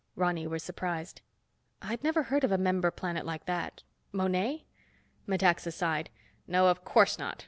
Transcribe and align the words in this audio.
Ronny 0.15 0.47
was 0.47 0.63
surprised. 0.63 1.21
"I'd 1.79 2.03
never 2.03 2.23
heard 2.23 2.43
of 2.43 2.51
a 2.51 2.57
member 2.57 2.89
planet 2.89 3.23
like 3.23 3.45
that. 3.45 3.83
Monet?" 4.11 4.65
Metaxa 5.27 5.71
sighed. 5.71 6.09
"No, 6.47 6.69
of 6.69 6.83
course 6.83 7.19
not. 7.19 7.39